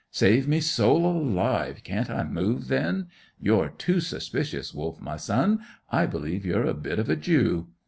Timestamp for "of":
6.97-7.07